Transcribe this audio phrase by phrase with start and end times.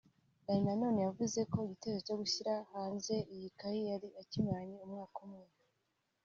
[0.45, 5.45] Danny Nanone yavuze ko igitekerezo cyo gushyira hanze iyi kayi yari akimaranye umwaka umwe